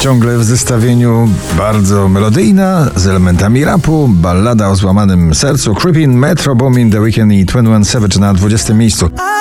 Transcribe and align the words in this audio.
Ciągle 0.00 0.38
w 0.38 0.44
zestawieniu 0.44 1.28
bardzo 1.58 2.08
melodyjna, 2.08 2.90
z 2.96 3.06
elementami 3.06 3.64
rapu, 3.64 4.08
ballada 4.08 4.68
o 4.68 4.76
złamanym 4.76 5.34
sercu, 5.34 5.74
Creeping, 5.74 6.14
Metro 6.14 6.54
Boomin, 6.54 6.90
The 6.90 7.00
Weeknd 7.00 7.32
i 7.32 7.44
21 7.44 7.84
Savage 7.84 8.20
na 8.20 8.34
20 8.34 8.74
miejscu. 8.74 9.10
Me. 9.16 9.36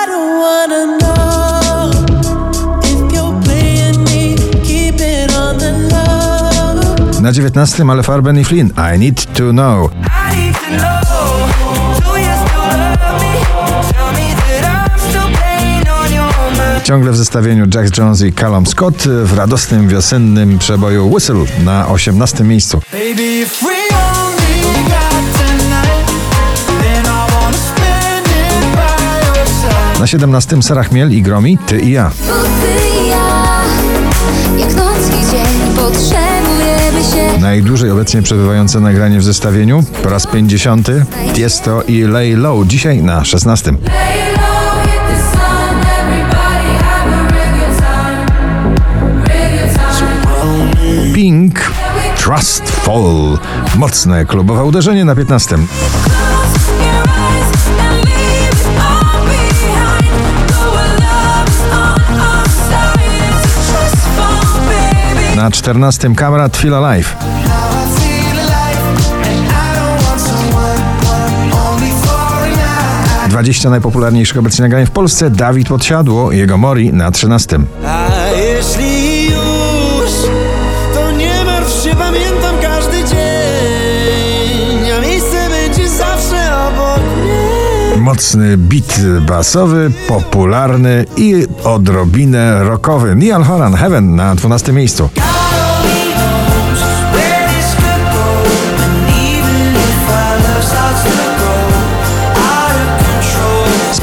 Na 7.26 7.32
19 7.32 7.84
ale 7.90 8.04
Farben 8.04 8.40
i 8.40 8.44
Flynn, 8.44 8.72
I 8.96 9.00
Need 9.00 9.26
To 9.34 9.52
Know. 9.52 9.90
Ciągle 16.86 17.12
w 17.12 17.18
zestawieniu 17.18 17.66
Jack 17.74 17.98
Jones 17.98 18.22
i 18.22 18.34
Callum 18.34 18.66
Scott 18.66 19.04
w 19.24 19.38
radosnym 19.38 19.88
wiosennym 19.88 20.60
przeboju 20.60 21.14
Whistle 21.14 21.46
na 21.64 21.88
18 21.88 22.44
miejscu. 22.44 22.82
Baby. 22.92 23.46
Na 30.00 30.08
17 30.08 30.62
Sarah 30.62 30.90
Chmiel 30.90 31.12
i 31.12 31.22
Gromi, 31.22 31.58
Ty 31.58 31.80
i 31.80 31.92
ja. 31.92 32.12
Najdłużej 37.40 37.92
obecnie 37.92 38.22
przebywające 38.22 38.80
nagranie 38.80 39.20
w 39.20 39.24
zestawieniu 39.24 39.84
po 40.04 40.10
raz 40.10 40.28
50 40.28 40.88
Tiesto 41.34 41.84
i 41.88 42.02
Lay 42.02 42.36
Low, 42.36 42.68
dzisiaj 42.68 43.04
na 43.04 43.26
16. 43.26 43.74
feel 68.00 68.38
alive, 68.40 68.82
and 69.24 69.48
I 69.48 69.76
don't 69.76 70.06
want 70.08 70.22
someone, 70.22 70.80
one 71.06 71.54
only 71.68 71.92
for 71.92 72.46
a 72.46 72.50
night. 73.22 73.32
20 73.32 73.70
najpopularniejszych 73.70 74.38
obecnie 74.38 74.62
nagrań 74.64 74.86
w 74.86 74.92
Polsce 74.92 75.30
Dawid 75.30 75.68
Podsiadło 75.68 76.32
jego 76.32 76.58
Mori 76.58 76.94
na 76.94 77.12
13. 77.12 77.60
Mocny 87.98 88.58
beat 88.58 89.00
basowy, 89.28 89.92
popularny 90.08 91.06
i 91.18 91.46
odrobinę 91.64 92.64
rockowy. 92.64 93.16
Niall 93.16 93.44
Horan 93.44 93.74
Heaven 93.74 94.16
na 94.16 94.36
12 94.36 94.74
miejscu. 94.74 95.10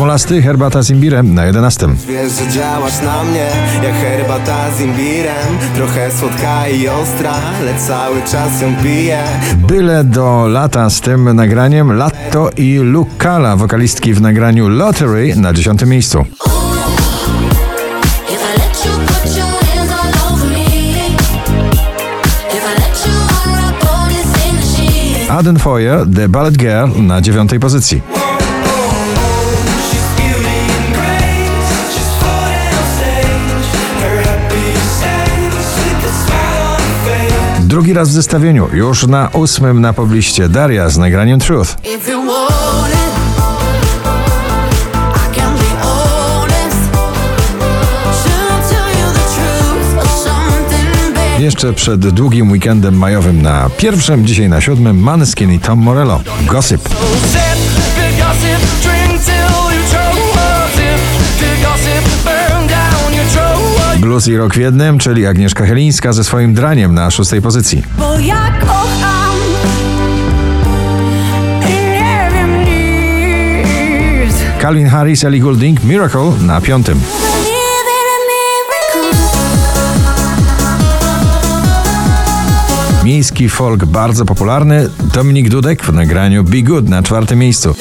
Smolasty 0.03 0.43
Herbata 0.43 0.83
z 0.83 0.91
imbirem 0.91 1.35
na 1.35 1.45
11. 1.47 1.89
Wiesz, 2.09 2.33
że 2.33 2.49
działasz 2.49 3.03
na 3.03 3.25
mnie 3.25 3.47
jak 3.83 3.95
herbata 3.95 4.75
z 4.77 4.81
imbirem 4.81 5.59
Trochę 5.75 6.11
słodka 6.11 6.69
i 6.69 6.89
ostra, 6.89 7.35
lecz 7.65 7.81
cały 7.81 8.23
czas 8.23 8.61
ją 8.63 8.75
piję 8.83 9.25
Byle 9.57 10.05
do 10.05 10.47
lata 10.49 10.91
z 10.91 11.01
tym 11.01 11.37
nagraniem 11.37 11.93
Latto 11.93 12.51
i 12.57 12.79
Lukala, 12.79 13.57
wokalistki 13.57 14.15
w 14.15 14.21
nagraniu 14.21 14.69
Lottery 14.69 15.37
na 15.37 15.53
10 15.53 15.83
miejscu. 15.87 16.25
Aden 25.29 25.59
Foyer, 25.59 26.07
The 26.15 26.29
Ballet 26.29 26.57
Girl 26.57 27.03
na 27.03 27.21
9 27.21 27.51
pozycji. 27.61 28.22
Drugi 37.83 37.95
raz 37.95 38.09
w 38.09 38.13
zestawieniu, 38.13 38.69
już 38.73 39.07
na 39.07 39.29
ósmym 39.33 39.81
na 39.81 39.93
pobliście 39.93 40.49
Daria 40.49 40.89
z 40.89 40.99
nagraniem 40.99 41.41
Truth. 41.41 41.77
Jeszcze 51.39 51.73
przed 51.73 52.09
długim 52.09 52.53
weekendem 52.53 52.99
majowym 52.99 53.43
na 53.43 53.71
pierwszym, 53.77 54.27
dzisiaj 54.27 54.49
na 54.49 54.61
siódmym 54.61 54.99
Maneskin 54.99 55.53
i 55.53 55.59
Tom 55.59 55.79
Morello. 55.79 56.21
Gossip. 56.47 56.89
Blues 64.13 64.29
i 64.29 64.37
rock 64.37 64.55
w 64.55 64.57
jednym, 64.57 64.99
czyli 64.99 65.27
Agnieszka 65.27 65.67
Helińska 65.67 66.13
ze 66.13 66.25
swoim 66.25 66.55
draniem 66.55 66.95
na 66.95 67.11
szóstej 67.11 67.43
pozycji. 67.43 67.83
Bo 67.99 68.19
ja 68.19 68.53
kocham. 68.61 69.37
Calvin 74.61 74.87
Harris, 74.87 75.25
Ellie 75.25 75.41
Goulding, 75.41 75.85
Miracle 75.85 76.33
na 76.41 76.61
piątym. 76.61 77.01
Miejski 83.05 83.49
folk 83.49 83.85
bardzo 83.85 84.25
popularny 84.25 84.89
Dominik 85.15 85.49
Dudek 85.49 85.83
w 85.83 85.93
nagraniu 85.93 86.45
Be 86.45 86.63
Good 86.63 86.89
na 86.89 87.03
czwartym 87.03 87.39
miejscu. 87.39 87.75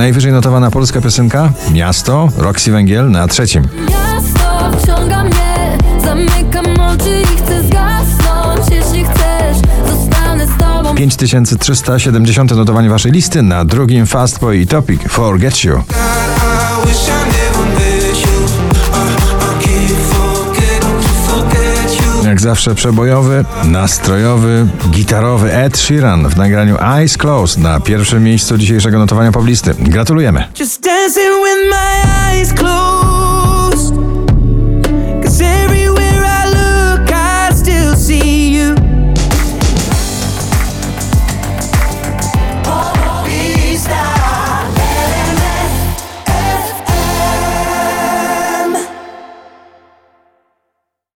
Najwyżej 0.00 0.32
notowana 0.32 0.70
polska 0.70 1.00
piosenka 1.00 1.52
Miasto, 1.72 2.28
Roxy 2.36 2.72
Węgiel 2.72 3.10
na 3.10 3.28
trzecim. 3.28 3.68
Miasto 3.90 4.78
wciąga 4.78 5.24
mnie, 5.24 5.78
zamykam 6.04 6.80
oczy 6.80 7.22
i 7.22 7.38
chcę 7.38 7.62
zgasnąć. 7.62 8.70
Jeśli 8.70 9.04
chcesz, 9.04 9.56
zostanę 9.88 10.46
z 10.46 10.58
tobą. 10.58 10.94
5370 10.94 12.56
notowanie 12.56 12.90
waszej 12.90 13.12
listy 13.12 13.42
na 13.42 13.64
drugim 13.64 14.06
Fastboy 14.06 14.58
i 14.58 14.66
Topic 14.66 15.02
Forget 15.08 15.64
You. 15.64 15.82
Zawsze 22.50 22.74
przebojowy, 22.74 23.44
nastrojowy, 23.64 24.66
gitarowy 24.90 25.52
Ed 25.54 25.78
Sheeran 25.78 26.28
w 26.28 26.36
nagraniu 26.36 26.76
Eyes 26.96 27.16
Closed 27.16 27.58
na 27.58 27.80
pierwszym 27.80 28.24
miejscu 28.24 28.58
dzisiejszego 28.58 28.98
notowania 28.98 29.32
poblisty. 29.32 29.74
Gratulujemy! 29.78 30.44